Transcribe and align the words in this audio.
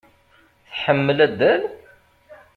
Tḥemmel 0.69 1.17
addal? 1.25 1.61